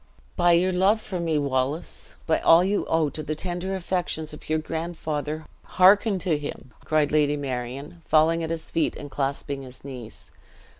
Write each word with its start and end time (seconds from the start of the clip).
"By 0.35 0.53
your 0.53 0.71
love 0.71 0.99
for 0.99 1.19
me, 1.19 1.37
Wallace 1.37 2.15
by 2.25 2.39
all 2.39 2.63
you 2.63 2.87
owe 2.87 3.11
to 3.11 3.21
the 3.21 3.35
tender 3.35 3.75
affections 3.75 4.33
of 4.33 4.49
your 4.49 4.57
grandfather, 4.57 5.45
hearken 5.63 6.17
to 6.25 6.39
him!" 6.39 6.73
cried 6.83 7.11
Lady 7.11 7.37
Marion, 7.37 8.01
falling 8.07 8.41
at 8.43 8.49
his 8.49 8.71
feet, 8.71 8.95
and 8.95 9.11
clasping 9.11 9.61
his 9.61 9.83
knees. 9.85 10.31